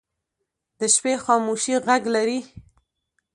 [0.79, 2.39] د شپې خاموشي غږ لري